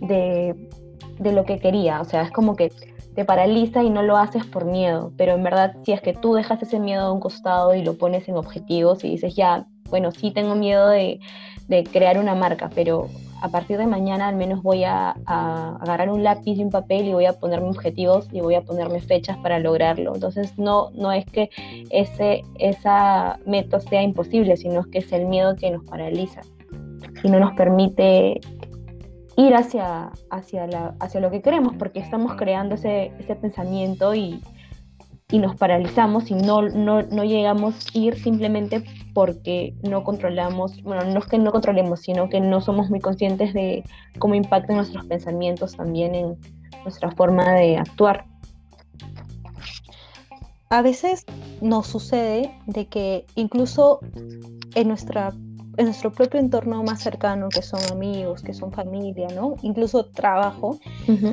de 0.00 1.32
lo 1.32 1.44
que 1.44 1.58
quería. 1.58 2.00
O 2.00 2.04
sea, 2.04 2.22
es 2.22 2.30
como 2.30 2.56
que 2.56 2.72
te 3.14 3.24
paraliza 3.24 3.82
y 3.82 3.90
no 3.90 4.02
lo 4.02 4.16
haces 4.16 4.46
por 4.46 4.64
miedo, 4.64 5.12
pero 5.16 5.32
en 5.32 5.42
verdad 5.42 5.74
si 5.84 5.92
es 5.92 6.00
que 6.00 6.12
tú 6.12 6.34
dejas 6.34 6.62
ese 6.62 6.78
miedo 6.78 7.02
a 7.02 7.12
un 7.12 7.18
costado 7.18 7.74
y 7.74 7.82
lo 7.82 7.98
pones 7.98 8.28
en 8.28 8.36
objetivos 8.36 9.02
y 9.02 9.10
dices, 9.10 9.34
ya, 9.34 9.66
bueno, 9.90 10.10
sí 10.12 10.30
tengo 10.30 10.54
miedo 10.54 10.88
de, 10.88 11.20
crear 11.92 12.18
una 12.18 12.34
marca, 12.34 12.70
pero 12.74 13.08
a 13.42 13.48
partir 13.50 13.76
de 13.76 13.86
mañana 13.86 14.28
al 14.28 14.36
menos 14.36 14.62
voy 14.62 14.84
a, 14.84 15.10
agarrar 15.26 16.10
un 16.10 16.22
lápiz 16.22 16.56
y 16.56 16.64
un 16.64 16.70
papel 16.70 17.06
y 17.06 17.12
voy 17.12 17.26
a 17.26 17.34
ponerme 17.34 17.68
objetivos 17.68 18.26
y 18.32 18.40
voy 18.40 18.54
a 18.54 18.62
ponerme 18.62 19.00
fechas 19.00 19.36
para 19.38 19.58
lograrlo. 19.58 20.14
Entonces 20.14 20.58
no, 20.58 20.90
no 20.94 21.12
es 21.12 21.26
que 21.26 21.50
ese, 21.90 22.42
esa 22.58 23.38
meta 23.44 23.80
sea 23.80 24.02
imposible, 24.02 24.56
sino 24.56 24.84
que 24.84 24.98
es 24.98 25.12
el 25.12 25.26
miedo 25.26 25.56
que 25.56 25.70
nos 25.70 25.84
paraliza 25.84 26.40
y 27.22 27.28
no 27.28 27.38
nos 27.38 27.52
permite 27.52 28.40
ir 29.36 29.54
hacia, 29.54 30.10
hacia, 30.30 30.66
la, 30.66 30.94
hacia 30.98 31.20
lo 31.20 31.30
que 31.30 31.42
queremos, 31.42 31.74
porque 31.78 32.00
estamos 32.00 32.34
creando 32.34 32.74
ese, 32.74 33.12
ese 33.18 33.36
pensamiento 33.36 34.14
y, 34.14 34.42
y 35.30 35.38
nos 35.38 35.56
paralizamos 35.56 36.30
y 36.30 36.34
no, 36.34 36.62
no, 36.62 37.02
no 37.02 37.24
llegamos 37.24 37.86
a 37.86 37.98
ir 37.98 38.14
simplemente 38.16 38.82
porque 39.18 39.74
no 39.82 40.04
controlamos, 40.04 40.80
bueno, 40.84 41.04
no 41.06 41.18
es 41.18 41.26
que 41.26 41.38
no 41.38 41.50
controlemos, 41.50 42.02
sino 42.02 42.28
que 42.28 42.40
no 42.40 42.60
somos 42.60 42.88
muy 42.88 43.00
conscientes 43.00 43.52
de 43.52 43.82
cómo 44.20 44.36
impactan 44.36 44.76
nuestros 44.76 45.04
pensamientos 45.06 45.74
también 45.74 46.14
en 46.14 46.36
nuestra 46.84 47.10
forma 47.10 47.52
de 47.54 47.78
actuar. 47.78 48.26
A 50.70 50.82
veces 50.82 51.26
nos 51.60 51.88
sucede 51.88 52.56
de 52.66 52.86
que 52.86 53.26
incluso 53.34 53.98
en 54.76 54.86
nuestra 54.86 55.32
en 55.78 55.86
nuestro 55.86 56.12
propio 56.12 56.38
entorno 56.38 56.84
más 56.84 57.02
cercano, 57.02 57.48
que 57.48 57.62
son 57.62 57.80
amigos, 57.90 58.42
que 58.42 58.54
son 58.54 58.70
familia, 58.70 59.26
¿no? 59.34 59.56
Incluso 59.62 60.06
trabajo, 60.06 60.78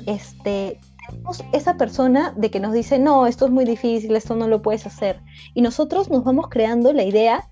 este, 0.08 0.80
tenemos 1.08 1.44
esa 1.52 1.78
persona 1.78 2.34
de 2.36 2.50
que 2.50 2.60
nos 2.60 2.74
dice, 2.74 2.98
no, 2.98 3.28
esto 3.28 3.46
es 3.46 3.52
muy 3.52 3.66
difícil, 3.66 4.16
esto 4.16 4.36
no 4.36 4.48
lo 4.48 4.64
puedes 4.64 4.88
hacer. 4.88 5.22
Y 5.54 5.62
nosotros 5.62 6.10
nos 6.10 6.24
vamos 6.24 6.48
creando 6.50 6.92
la 6.94 7.04
idea 7.04 7.48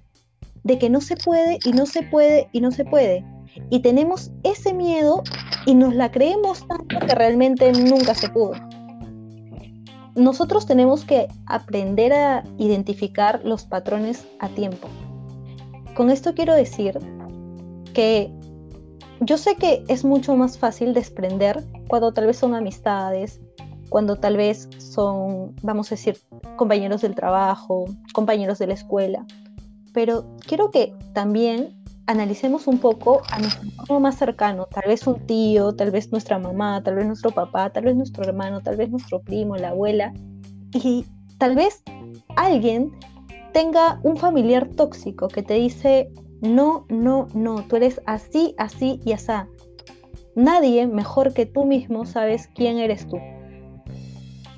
de 0.64 0.80
que 0.80 0.90
no 0.90 1.02
se 1.02 1.16
puede 1.16 1.60
y 1.64 1.72
no 1.72 1.86
se 1.86 2.04
puede 2.04 2.50
y 2.52 2.62
no 2.62 2.72
se 2.72 2.86
puede. 2.86 3.26
Y 3.70 3.80
tenemos 3.80 4.32
ese 4.44 4.74
miedo 4.74 5.24
y 5.66 5.76
nos 5.76 5.94
la 5.94 6.12
creemos 6.12 6.68
tanto 6.68 7.00
que 7.00 7.16
realmente 7.16 7.72
nunca 7.72 8.16
se 8.16 8.30
pudo. 8.30 8.54
Nosotros 10.16 10.66
tenemos 10.66 11.06
que 11.06 11.28
aprender 11.48 12.14
a 12.14 12.44
identificar 12.58 13.42
los 13.44 13.66
patrones 13.66 14.28
a 14.40 14.50
tiempo. 14.50 14.88
Con 15.96 16.10
esto 16.10 16.34
quiero 16.34 16.54
decir 16.54 17.00
que 17.94 18.32
yo 19.22 19.38
sé 19.38 19.56
que 19.56 19.84
es 19.88 20.04
mucho 20.04 20.36
más 20.36 20.58
fácil 20.58 20.94
desprender 20.94 21.64
cuando 21.88 22.14
tal 22.14 22.28
vez 22.28 22.38
son 22.38 22.56
amistades, 22.56 23.40
cuando 23.90 24.16
tal 24.18 24.38
vez 24.38 24.70
son, 24.80 25.56
vamos 25.62 25.92
a 25.92 25.96
decir, 25.96 26.18
compañeros 26.58 27.02
del 27.02 27.16
trabajo, 27.16 27.86
compañeros 28.14 28.60
de 28.60 28.68
la 28.68 28.74
escuela, 28.74 29.26
pero 29.94 30.26
quiero 30.48 30.72
que 30.72 30.94
también 31.14 31.84
analicemos 32.08 32.68
un 32.68 32.80
poco 32.80 33.22
a 33.30 33.40
nuestro 33.40 33.64
entorno 33.64 34.00
más 34.00 34.18
cercano, 34.18 34.66
tal 34.66 34.84
vez 34.88 35.08
un 35.08 35.26
tío, 35.26 35.74
tal 35.74 35.92
vez 35.92 36.12
nuestra 36.12 36.38
mamá, 36.38 36.84
tal 36.84 36.96
vez 36.96 37.06
nuestro 37.06 37.32
papá, 37.32 37.70
tal 37.70 37.86
vez 37.86 37.96
nuestro 37.96 38.24
hermano, 38.24 38.62
tal 38.62 38.76
vez 38.76 38.90
nuestro 38.90 39.22
primo, 39.22 39.56
la 39.56 39.70
abuela, 39.70 40.14
y 40.74 41.06
tal 41.38 41.56
vez 41.56 41.84
alguien 42.36 42.92
tenga 43.54 44.00
un 44.04 44.18
familiar 44.18 44.68
tóxico 44.68 45.28
que 45.28 45.44
te 45.44 45.54
dice, 45.54 46.12
no, 46.42 46.86
no, 46.90 47.28
no, 47.34 47.64
tú 47.68 47.78
eres 47.78 48.02
así, 48.06 48.56
así 48.58 49.00
y 49.06 49.14
así. 49.14 49.32
Nadie 50.36 50.88
mejor 50.88 51.34
que 51.34 51.46
tú 51.46 51.64
mismo 51.64 52.06
sabes 52.06 52.50
quién 52.56 52.80
eres 52.80 53.08
tú. 53.08 53.18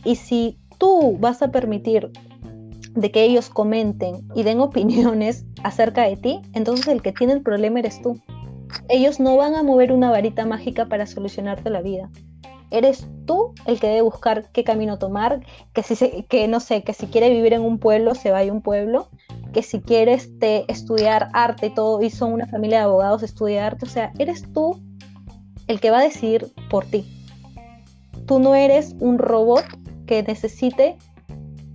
Y 0.05 0.15
si 0.15 0.57
tú 0.77 1.17
vas 1.19 1.41
a 1.41 1.51
permitir 1.51 2.11
de 2.95 3.11
que 3.11 3.23
ellos 3.23 3.49
comenten 3.49 4.27
y 4.33 4.43
den 4.43 4.59
opiniones 4.61 5.45
acerca 5.63 6.03
de 6.03 6.17
ti, 6.17 6.41
entonces 6.53 6.87
el 6.87 7.01
que 7.01 7.11
tiene 7.11 7.33
el 7.33 7.41
problema 7.41 7.79
eres 7.79 8.01
tú. 8.01 8.19
Ellos 8.89 9.19
no 9.19 9.37
van 9.37 9.55
a 9.55 9.63
mover 9.63 9.91
una 9.91 10.09
varita 10.09 10.45
mágica 10.45 10.87
para 10.87 11.05
solucionarte 11.05 11.69
la 11.69 11.81
vida. 11.81 12.09
Eres 12.71 13.07
tú 13.25 13.53
el 13.67 13.79
que 13.79 13.87
debe 13.87 14.01
buscar 14.01 14.49
qué 14.51 14.63
camino 14.63 14.97
tomar, 14.97 15.45
que 15.73 15.83
si 15.83 16.23
que 16.23 16.47
no 16.47 16.59
sé, 16.59 16.83
que 16.83 16.93
si 16.93 17.05
quiere 17.05 17.29
vivir 17.29 17.53
en 17.53 17.61
un 17.61 17.77
pueblo 17.77 18.15
se 18.15 18.31
vaya 18.31 18.51
a 18.51 18.55
un 18.55 18.61
pueblo, 18.61 19.07
que 19.53 19.61
si 19.61 19.79
quieres 19.79 20.25
este, 20.25 20.69
estudiar 20.69 21.29
arte 21.33 21.67
y 21.67 21.69
todo 21.69 22.01
y 22.01 22.09
son 22.09 22.33
una 22.33 22.47
familia 22.47 22.79
de 22.79 22.83
abogados 22.85 23.23
estudia 23.23 23.67
arte, 23.67 23.85
o 23.85 23.89
sea, 23.89 24.11
eres 24.17 24.51
tú 24.51 24.81
el 25.67 25.79
que 25.79 25.91
va 25.91 25.99
a 25.99 26.03
decidir 26.03 26.47
por 26.69 26.85
ti. 26.85 27.05
Tú 28.25 28.39
no 28.39 28.55
eres 28.55 28.95
un 28.99 29.19
robot 29.19 29.63
que 30.07 30.23
necesite 30.23 30.97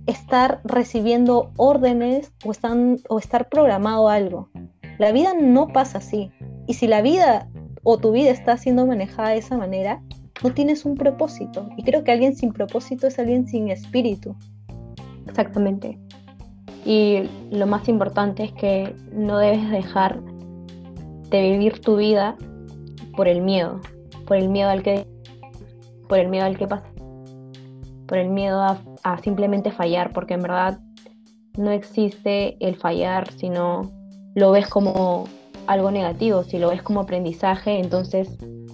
estar 0.07 0.61
recibiendo 0.63 1.51
órdenes 1.57 2.31
o, 2.45 2.51
están, 2.51 2.97
o 3.09 3.19
estar 3.19 3.49
programado 3.49 4.09
algo. 4.09 4.49
La 4.97 5.11
vida 5.11 5.33
no 5.39 5.67
pasa 5.67 5.99
así. 5.99 6.31
Y 6.67 6.75
si 6.75 6.87
la 6.87 7.01
vida 7.01 7.49
o 7.83 7.97
tu 7.97 8.11
vida 8.11 8.31
está 8.31 8.57
siendo 8.57 8.85
manejada 8.85 9.29
de 9.29 9.37
esa 9.37 9.57
manera, 9.57 10.01
no 10.43 10.53
tienes 10.53 10.85
un 10.85 10.95
propósito. 10.95 11.69
Y 11.77 11.83
creo 11.83 12.03
que 12.03 12.11
alguien 12.11 12.35
sin 12.35 12.51
propósito 12.51 13.07
es 13.07 13.19
alguien 13.19 13.47
sin 13.47 13.69
espíritu. 13.69 14.35
Exactamente. 15.27 15.97
Y 16.85 17.23
lo 17.51 17.67
más 17.67 17.87
importante 17.87 18.43
es 18.43 18.51
que 18.53 18.95
no 19.11 19.37
debes 19.37 19.69
dejar 19.69 20.21
de 21.29 21.51
vivir 21.51 21.79
tu 21.79 21.97
vida 21.97 22.35
por 23.15 23.27
el 23.27 23.41
miedo, 23.41 23.79
por 24.25 24.37
el 24.37 24.49
miedo 24.49 24.69
al 24.69 24.83
que 24.83 25.05
por 26.07 26.19
el 26.19 26.27
miedo 26.27 26.45
al 26.45 26.57
que 26.57 26.67
pasa, 26.67 26.90
por 28.11 28.17
el 28.17 28.27
miedo 28.27 28.61
a, 28.61 29.17
simplemente 29.19 29.71
fallar, 29.71 30.11
porque 30.11 30.33
en 30.33 30.41
verdad 30.41 30.81
no 31.57 31.71
existe 31.71 32.57
el 32.59 32.75
fallar, 32.75 33.31
sino 33.31 33.89
lo 34.35 34.51
ves 34.51 34.67
como 34.67 35.29
algo 35.65 35.91
negativo, 35.91 36.43
si 36.43 36.59
lo 36.59 36.71
ves 36.71 36.83
como 36.83 36.99
aprendizaje, 36.99 37.79
entonces 37.79 38.27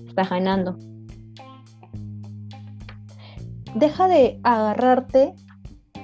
estás 0.08 0.32
ganando. 0.32 0.76
Deja 3.76 4.08
de 4.08 4.40
agarrarte 4.42 5.36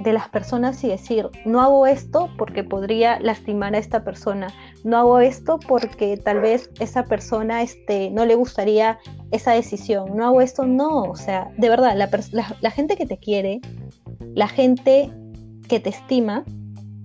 de 0.01 0.13
las 0.13 0.29
personas 0.29 0.83
y 0.83 0.87
decir, 0.87 1.29
no 1.45 1.61
hago 1.61 1.87
esto 1.87 2.29
porque 2.37 2.63
podría 2.63 3.19
lastimar 3.19 3.75
a 3.75 3.77
esta 3.77 4.03
persona, 4.03 4.47
no 4.83 4.97
hago 4.97 5.19
esto 5.19 5.59
porque 5.67 6.17
tal 6.17 6.39
vez 6.39 6.69
esa 6.79 7.05
persona 7.05 7.61
este, 7.61 8.09
no 8.11 8.25
le 8.25 8.35
gustaría 8.35 8.99
esa 9.31 9.51
decisión, 9.51 10.15
no 10.15 10.25
hago 10.25 10.41
esto, 10.41 10.65
no, 10.65 11.03
o 11.03 11.15
sea, 11.15 11.51
de 11.57 11.69
verdad, 11.69 11.95
la, 11.95 12.57
la 12.61 12.71
gente 12.71 12.97
que 12.97 13.05
te 13.05 13.17
quiere, 13.17 13.61
la 14.33 14.47
gente 14.47 15.11
que 15.67 15.79
te 15.79 15.89
estima, 15.89 16.43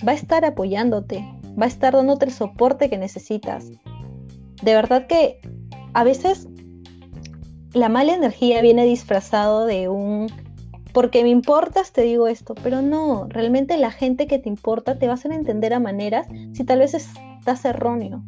va 0.07 0.12
a 0.12 0.16
estar 0.16 0.45
apoyándote, 0.45 1.25
va 1.61 1.64
a 1.64 1.68
estar 1.68 1.95
dándote 1.95 2.26
el 2.26 2.33
soporte 2.33 2.88
que 2.88 2.99
necesitas. 2.99 3.71
De 4.62 4.75
verdad 4.75 5.07
que 5.07 5.40
a 5.95 6.04
veces 6.04 6.49
la 7.73 7.88
mala 7.88 8.14
energía 8.14 8.61
viene 8.62 8.85
disfrazado 8.85 9.66
de 9.66 9.88
un 9.88 10.28
porque 10.92 11.23
me 11.23 11.28
importas, 11.28 11.92
te 11.92 12.02
digo 12.02 12.28
esto, 12.28 12.54
pero 12.62 12.83
no, 12.83 13.26
realmente 13.28 13.76
la 13.76 13.90
gente 13.90 14.26
que 14.26 14.38
te 14.38 14.49
importa 14.49 14.99
te 14.99 15.07
va 15.07 15.12
a 15.12 15.14
hacer 15.14 15.33
entender 15.33 15.75
a 15.75 15.80
maneras 15.80 16.26
si 16.52 16.64
tal 16.64 16.80
vez 16.80 16.95
estás 16.95 17.64
erróneo. 17.64 18.23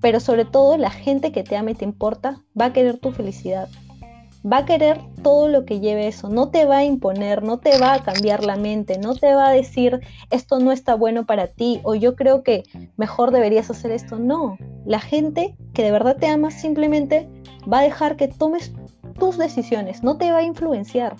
Pero 0.00 0.20
sobre 0.20 0.44
todo 0.44 0.76
la 0.76 0.90
gente 0.90 1.32
que 1.32 1.42
te 1.42 1.56
ama 1.56 1.72
y 1.72 1.74
te 1.74 1.84
importa 1.84 2.42
va 2.58 2.66
a 2.66 2.72
querer 2.72 2.98
tu 2.98 3.12
felicidad. 3.12 3.68
Va 4.50 4.58
a 4.58 4.64
querer 4.64 5.00
todo 5.22 5.48
lo 5.48 5.64
que 5.64 5.80
lleve 5.80 6.06
eso. 6.06 6.28
No 6.28 6.50
te 6.50 6.66
va 6.66 6.78
a 6.78 6.84
imponer, 6.84 7.42
no 7.42 7.58
te 7.58 7.78
va 7.78 7.94
a 7.94 8.02
cambiar 8.04 8.44
la 8.44 8.56
mente, 8.56 8.98
no 8.98 9.16
te 9.16 9.34
va 9.34 9.48
a 9.48 9.52
decir 9.52 10.00
esto 10.30 10.60
no 10.60 10.70
está 10.70 10.94
bueno 10.94 11.26
para 11.26 11.48
ti 11.48 11.80
o 11.82 11.96
yo 11.96 12.14
creo 12.14 12.44
que 12.44 12.62
mejor 12.96 13.32
deberías 13.32 13.70
hacer 13.70 13.90
esto. 13.90 14.18
No, 14.18 14.56
la 14.84 15.00
gente 15.00 15.56
que 15.74 15.82
de 15.82 15.90
verdad 15.90 16.16
te 16.16 16.28
ama 16.28 16.52
simplemente 16.52 17.28
va 17.70 17.80
a 17.80 17.82
dejar 17.82 18.16
que 18.16 18.28
tomes 18.28 18.72
tus 19.18 19.38
decisiones, 19.38 20.02
no 20.02 20.16
te 20.16 20.30
va 20.30 20.38
a 20.38 20.42
influenciar. 20.42 21.16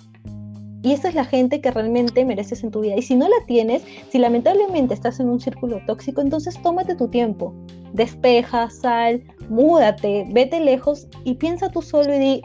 Y 0.83 0.93
esa 0.93 1.09
es 1.09 1.15
la 1.15 1.25
gente 1.25 1.59
que 1.59 1.71
realmente 1.71 2.23
mereces 2.23 2.63
en 2.63 2.71
tu 2.71 2.81
vida. 2.81 2.95
Y 2.95 3.01
si 3.01 3.15
no 3.15 3.27
la 3.27 3.45
tienes, 3.47 3.83
si 4.09 4.19
lamentablemente 4.19 4.93
estás 4.93 5.19
en 5.19 5.29
un 5.29 5.39
círculo 5.39 5.81
tóxico, 5.85 6.21
entonces 6.21 6.61
tómate 6.61 6.95
tu 6.95 7.07
tiempo. 7.07 7.53
Despeja, 7.93 8.69
sal, 8.69 9.23
múdate, 9.49 10.27
vete 10.31 10.59
lejos 10.59 11.07
y 11.23 11.35
piensa 11.35 11.69
tú 11.69 11.81
solo 11.81 12.13
y 12.13 12.19
di, 12.19 12.41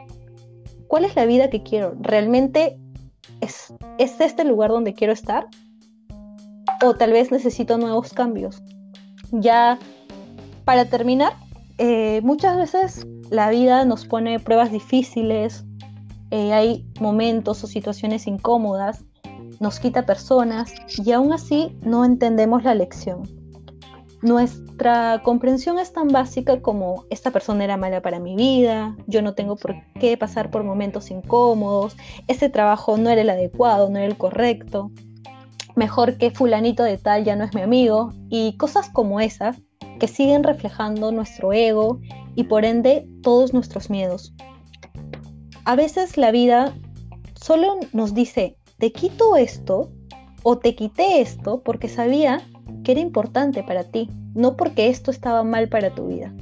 ¿cuál 0.89 1.05
es 1.05 1.15
la 1.15 1.27
vida 1.27 1.51
que 1.51 1.63
quiero? 1.63 1.95
¿Realmente 2.01 2.79
es, 3.41 3.75
es 3.99 4.21
este 4.21 4.43
el 4.43 4.49
lugar 4.49 4.71
donde 4.71 4.95
quiero 4.95 5.13
estar? 5.13 5.47
O 6.85 6.95
tal 6.95 7.13
vez 7.13 7.31
necesito 7.31 7.77
nuevos 7.77 8.13
cambios. 8.13 8.63
Ya, 9.31 9.79
para 10.65 10.87
terminar, 10.87 11.35
eh, 11.79 12.21
muchas 12.23 12.57
veces 12.57 13.07
la 13.31 13.51
vida 13.51 13.85
nos 13.85 14.07
pone 14.07 14.39
pruebas 14.39 14.71
difíciles, 14.71 15.65
eh, 16.33 16.55
hay 16.55 16.87
momentos 16.99 17.63
o 17.63 17.67
situaciones 17.67 18.27
incómodas, 18.27 19.05
nos 19.61 19.79
quita 19.79 20.07
personas 20.07 20.73
y 21.05 21.13
aún 21.13 21.31
así 21.31 21.77
no 21.83 22.07
entendemos 22.07 22.65
la 22.65 22.75
lección. 22.75 23.29
Nuestra 24.23 25.21
comprensión 25.23 25.79
es 25.79 25.93
tan 25.93 26.09
básica 26.09 26.63
como 26.63 27.05
esta 27.11 27.33
persona 27.33 27.65
era 27.65 27.77
mala 27.77 28.01
para 28.01 28.19
mi 28.19 28.35
vida, 28.35 28.97
yo 29.07 29.21
no 29.21 29.35
tengo 29.35 29.57
por 29.57 29.75
qué 30.01 30.17
pasar 30.17 30.51
por 30.51 30.65
momentos 30.65 31.11
incómodos, 31.11 31.99
ese 32.29 32.49
trabajo 32.49 32.97
no 32.97 33.11
era 33.11 33.21
el 33.21 33.29
adecuado, 33.29 33.91
no 33.91 33.99
era 33.99 34.07
el 34.07 34.17
correcto, 34.17 34.91
mejor 35.77 36.17
que 36.17 36.31
fulanito 36.31 36.83
de 36.83 36.97
tal 36.97 37.25
ya 37.25 37.37
no 37.37 37.45
es 37.45 37.55
mi 37.55 37.61
amigo 37.61 38.15
y 38.31 38.57
cosas 38.57 38.89
como 38.89 39.21
esas 39.21 39.59
que 40.01 40.09
siguen 40.09 40.45
reflejando 40.45 41.13
nuestro 41.13 41.53
ego 41.53 42.01
y 42.35 42.45
por 42.45 42.65
ende 42.65 43.07
todos 43.23 43.53
nuestros 43.53 43.91
miedos. 43.91 44.33
A 45.65 45.77
veces 45.77 46.17
la 46.17 46.33
vida 46.33 46.75
solo 47.35 47.77
nos 47.93 48.15
dice, 48.15 48.57
te 48.79 48.93
quito 48.93 49.37
esto 49.37 49.91
o 50.43 50.59
te 50.59 50.75
quité 50.75 51.21
esto 51.21 51.63
porque 51.63 51.89
sabía 51.89 52.41
que 52.83 52.93
era 52.93 53.01
importante 53.01 53.63
para 53.63 53.85
ti, 53.85 54.11
no 54.35 54.57
porque 54.57 54.89
esto 54.89 55.13
estaba 55.13 55.45
mal 55.45 55.69
para 55.69 55.95
tu 55.95 56.09
vida. 56.09 56.35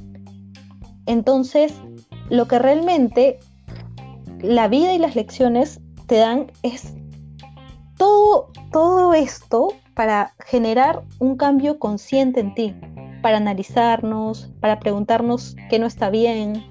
Entonces, 1.05 1.73
lo 2.29 2.47
que 2.47 2.57
realmente 2.57 3.39
la 4.39 4.67
vida 4.67 4.93
y 4.93 4.97
las 4.97 5.15
lecciones 5.15 5.81
te 6.07 6.15
dan 6.15 6.51
es 6.63 6.93
todo, 7.97 8.51
todo 8.71 9.13
esto 9.13 9.67
para 9.93 10.33
generar 10.39 11.03
un 11.19 11.37
cambio 11.37 11.77
consciente 11.77 12.39
en 12.39 12.55
ti, 12.55 12.75
para 13.21 13.37
analizarnos, 13.37 14.49
para 14.59 14.79
preguntarnos 14.79 15.55
qué 15.69 15.77
no 15.77 15.85
está 15.85 16.09
bien 16.09 16.70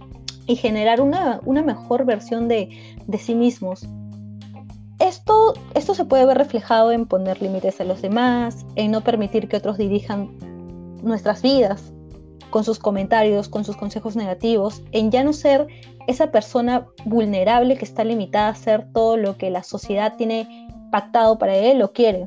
y 0.50 0.57
generar 0.57 1.00
una, 1.00 1.40
mejor 1.47 2.04
versión 2.04 2.49
de, 2.49 2.71
de 3.07 3.19
sí 3.19 3.37
mismos. 3.37 3.87
Esto, 4.99 5.54
esto 5.75 5.95
se 5.95 6.04
puede 6.04 6.26
ver 6.26 6.38
reflejado 6.38 6.90
en 6.90 7.07
poner 7.07 7.40
límites 7.40 7.80
a 7.80 7.85
los 7.85 8.02
demás, 8.02 8.66
en 8.75 8.90
no 8.90 9.02
permitir 9.02 9.47
que 9.47 9.59
otros 9.59 9.78
dirijan 9.78 10.28
nuestras 11.04 11.40
vidas 11.42 11.92
con 12.50 12.64
sus 12.64 12.80
comentarios, 12.80 13.49
con 13.49 13.64
sus 13.64 13.76
consejos 13.76 14.16
negativos, 14.16 14.83
en 14.90 15.12
ya 15.12 15.23
no 15.23 15.33
ser 15.33 15.69
esa 16.09 16.33
persona 16.33 16.88
vulnerable 17.04 17.76
que 17.76 17.85
está 17.85 18.02
limitada 18.02 18.49
a 18.49 18.50
hacer 18.50 18.88
todo 18.92 19.16
lo 19.16 19.37
que 19.37 19.50
la 19.50 19.62
sociedad 19.62 20.16
tiene 20.16 20.66
pactado 20.90 21.38
para 21.38 21.54
él 21.54 21.80
o 21.80 21.92
quiere. 21.92 22.26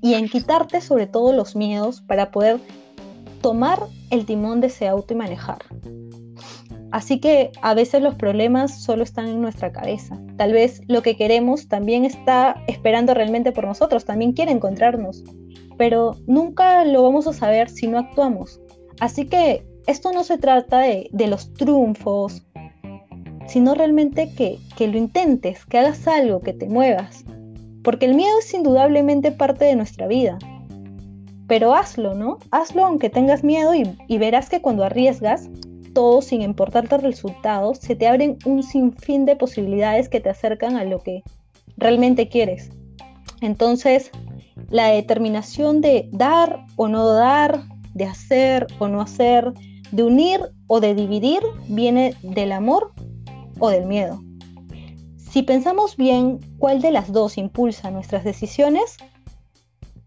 Y 0.00 0.14
en 0.14 0.30
quitarte 0.30 0.80
sobre 0.80 1.06
todo 1.06 1.34
los 1.34 1.54
miedos 1.54 2.00
para 2.00 2.30
poder 2.30 2.60
tomar 3.42 3.78
el 4.08 4.24
timón 4.24 4.62
de 4.62 4.68
ese 4.68 4.88
auto 4.88 5.12
y 5.12 5.18
manejar. 5.18 5.58
Así 6.92 7.18
que 7.18 7.50
a 7.62 7.74
veces 7.74 8.02
los 8.02 8.14
problemas 8.14 8.82
solo 8.82 9.02
están 9.02 9.28
en 9.28 9.40
nuestra 9.40 9.72
cabeza. 9.72 10.18
Tal 10.36 10.52
vez 10.52 10.80
lo 10.86 11.02
que 11.02 11.16
queremos 11.16 11.68
también 11.68 12.04
está 12.04 12.62
esperando 12.68 13.12
realmente 13.12 13.52
por 13.52 13.66
nosotros, 13.66 14.04
también 14.04 14.32
quiere 14.32 14.52
encontrarnos, 14.52 15.24
pero 15.76 16.16
nunca 16.26 16.84
lo 16.84 17.02
vamos 17.02 17.26
a 17.26 17.32
saber 17.32 17.68
si 17.68 17.88
no 17.88 17.98
actuamos. 17.98 18.60
Así 19.00 19.26
que 19.26 19.66
esto 19.86 20.12
no 20.12 20.24
se 20.24 20.38
trata 20.38 20.80
de, 20.80 21.10
los 21.28 21.52
triunfos, 21.54 22.42
sino 23.46 23.74
realmente 23.74 24.32
que, 24.34 24.58
que 24.76 24.88
lo 24.88 24.96
intentes, 24.98 25.64
que 25.66 25.78
hagas 25.78 26.06
algo, 26.08 26.40
que 26.40 26.52
te 26.52 26.68
muevas. 26.68 27.24
Porque 27.82 28.06
el 28.06 28.14
miedo 28.14 28.38
es 28.40 28.52
indudablemente 28.52 29.32
parte 29.32 29.64
de 29.64 29.76
nuestra 29.76 30.06
vida. 30.06 30.38
Pero 31.46 31.74
hazlo, 31.74 32.14
¿no? 32.14 32.38
Hazlo 32.50 32.84
aunque 32.84 33.10
tengas 33.10 33.44
miedo 33.44 33.74
y, 33.74 33.84
y 34.08 34.18
verás 34.18 34.48
que 34.48 34.60
cuando 34.60 34.82
arriesgas, 34.82 35.48
todo 35.96 36.20
sin 36.20 36.42
importarte 36.42 36.94
el 36.96 37.00
resultado, 37.00 37.74
se 37.74 37.96
te 37.96 38.06
abren 38.06 38.36
un 38.44 38.62
sinfín 38.62 39.24
de 39.24 39.34
posibilidades 39.34 40.10
que 40.10 40.20
te 40.20 40.28
acercan 40.28 40.76
a 40.76 40.84
lo 40.84 41.02
que 41.02 41.22
realmente 41.78 42.28
quieres. 42.28 42.68
Entonces, 43.40 44.10
la 44.68 44.88
determinación 44.88 45.80
de 45.80 46.10
dar 46.12 46.66
o 46.76 46.88
no 46.88 47.08
dar, 47.08 47.62
de 47.94 48.04
hacer 48.04 48.66
o 48.78 48.88
no 48.88 49.00
hacer, 49.00 49.54
de 49.90 50.02
unir 50.02 50.42
o 50.66 50.80
de 50.80 50.94
dividir, 50.94 51.40
viene 51.66 52.14
del 52.22 52.52
amor 52.52 52.92
o 53.58 53.70
del 53.70 53.86
miedo. 53.86 54.22
Si 55.16 55.42
pensamos 55.44 55.96
bien 55.96 56.40
cuál 56.58 56.82
de 56.82 56.90
las 56.90 57.10
dos 57.10 57.38
impulsa 57.38 57.90
nuestras 57.90 58.22
decisiones, 58.22 58.98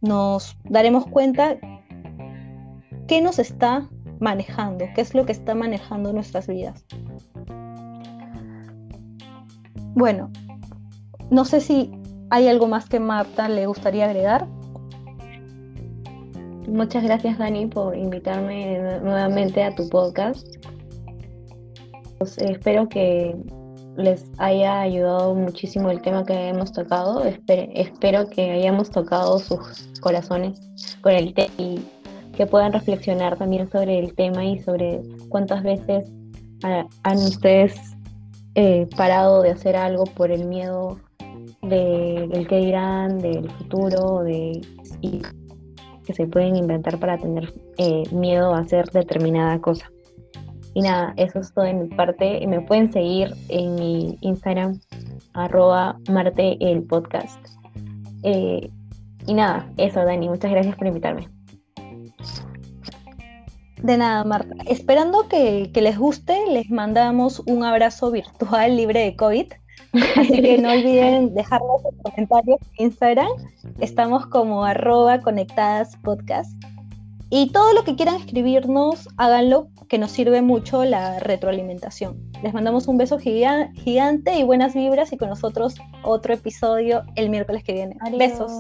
nos 0.02 0.56
daremos 0.66 1.08
cuenta 1.08 1.58
qué 3.08 3.24
nos 3.24 3.40
está 3.40 3.90
manejando, 4.20 4.86
qué 4.96 5.02
es 5.02 5.14
lo 5.14 5.26
que 5.26 5.32
está 5.32 5.56
manejando 5.56 6.14
nuestras 6.14 6.48
vidas. 6.48 6.86
Bueno, 9.96 10.32
no 11.30 11.46
sé 11.46 11.62
si 11.62 11.92
hay 12.30 12.48
algo 12.48 12.68
más 12.68 12.88
que 12.88 13.00
Marta 13.00 13.50
le 13.50 13.66
gustaría 13.66 14.06
agregar. 14.06 14.48
Muchas 16.68 17.04
gracias 17.04 17.38
Dani 17.38 17.66
por 17.66 17.98
invitarme 17.98 18.80
nuevamente 19.02 19.64
a 19.64 19.74
tu 19.74 19.90
podcast. 19.90 20.48
Pues, 22.20 22.38
espero 22.38 22.88
que 22.88 23.36
les 23.98 24.26
haya 24.38 24.82
ayudado 24.82 25.36
muchísimo 25.36 25.90
el 25.90 26.02
tema 26.02 26.24
que 26.24 26.50
hemos 26.50 26.72
tocado. 26.72 27.24
espero 27.48 28.30
que 28.30 28.52
hayamos 28.52 28.90
tocado 28.90 29.40
sus 29.40 29.90
corazones 30.02 30.60
con 31.02 31.14
el 31.14 31.34
tema 31.34 31.50
que 32.40 32.48
puedan 32.48 32.72
reflexionar 32.72 33.38
también 33.38 33.70
sobre 33.70 34.00
el 34.00 34.16
tema 34.16 34.46
y 34.46 34.60
sobre 34.60 35.02
cuántas 35.28 35.62
veces 35.62 36.10
han 36.64 37.18
ustedes 37.18 37.76
eh, 38.56 38.88
parado 38.96 39.42
de 39.42 39.52
hacer 39.52 39.76
algo 39.76 40.06
por 40.06 40.32
el 40.32 40.46
miedo 40.46 41.02
del 41.62 42.48
que 42.48 42.58
dirán, 42.60 43.20
del 43.20 43.52
futuro, 43.52 44.24
de 44.24 44.62
que 46.06 46.14
se 46.14 46.28
pueden 46.28 46.56
inventar 46.56 46.98
para 46.98 47.18
tener 47.18 47.54
eh, 47.78 48.04
miedo 48.14 48.56
a 48.56 48.60
hacer 48.60 48.90
determinada 48.92 49.60
cosa. 49.60 49.92
Y 50.74 50.82
nada, 50.82 51.14
eso 51.18 51.40
es 51.40 51.54
todo 51.54 51.66
de 51.66 51.74
mi 51.74 51.90
parte. 51.90 52.48
Me 52.48 52.62
pueden 52.62 52.90
seguir 52.94 53.36
en 53.50 53.76
mi 53.76 54.18
Instagram, 54.22 54.80
arroba 55.34 55.98
Marte 56.10 56.56
el 56.62 56.84
podcast. 56.84 57.38
Eh, 58.24 58.70
y 59.28 59.34
nada, 59.34 59.70
eso, 59.76 60.06
Dani, 60.06 60.30
muchas 60.30 60.52
gracias 60.52 60.78
por 60.78 60.88
invitarme. 60.88 61.28
De 63.82 63.98
nada, 63.98 64.24
Marta. 64.24 64.56
Esperando 64.68 65.28
que, 65.28 65.72
les 65.74 65.98
guste, 65.98 66.38
les 66.52 66.70
mandamos 66.70 67.42
un 67.46 67.64
abrazo 67.64 68.12
virtual 68.12 68.76
libre 68.76 69.02
de 69.02 69.16
COVID. 69.16 69.54
Así 70.18 70.42
que 70.42 70.58
no 70.58 70.72
olviden 70.72 71.34
dejarnos 71.34 71.82
en 71.86 71.98
comentarios 71.98 72.60
en 72.78 72.88
Instagram. 72.88 73.30
Estamos 73.80 74.26
como 74.28 74.66
arroba 74.66 75.22
conectadas 75.22 75.96
podcast. 75.98 76.52
Y 77.32 77.52
todo 77.52 77.74
lo 77.74 77.84
que 77.84 77.96
quieran 77.96 78.16
escribirnos, 78.16 79.08
háganlo, 79.18 79.68
que 79.88 80.00
nos 80.00 80.12
sirve 80.12 80.42
mucho 80.42 80.84
la 80.84 81.20
retroalimentación. 81.20 82.18
Les 82.44 82.54
mandamos 82.54 82.88
un 82.88 82.98
beso 82.98 83.20
gigante 83.20 84.38
y 84.38 84.44
buenas 84.44 84.74
vibras 84.74 85.14
y 85.14 85.18
con 85.18 85.30
nosotros 85.30 85.76
otro 86.04 86.34
episodio 86.34 87.04
el 87.16 87.30
miércoles 87.30 87.64
que 87.64 87.74
viene. 87.74 87.98
Besos. 88.18 88.52